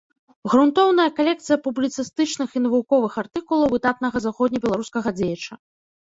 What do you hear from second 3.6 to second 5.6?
выдатнага заходнебеларускага дзеяча.